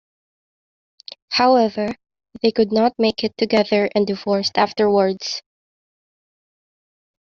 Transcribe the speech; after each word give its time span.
However 1.29 1.89
they 2.41 2.51
could 2.51 2.71
not 2.71 2.93
make 2.97 3.23
it 3.23 3.37
together 3.37 3.87
and 3.93 4.07
divorced 4.07 4.57
afterwards. 4.57 5.43